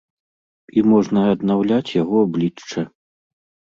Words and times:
І 0.77 0.85
можна 0.93 1.27
аднаўляць 1.35 1.87
яго 2.01 2.27
аблічча. 2.33 2.81